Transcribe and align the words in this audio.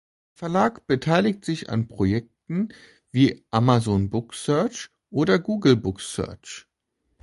Der 0.33 0.39
Verlag 0.49 0.87
beteiligt 0.87 1.45
sich 1.45 1.69
an 1.69 1.87
Projekten 1.87 2.69
wie 3.11 3.45
Amazon 3.51 4.09
Book 4.09 4.33
Search 4.33 4.89
und 5.11 5.43
Google 5.43 5.75
Books 5.75 6.15
Search. 6.15 6.67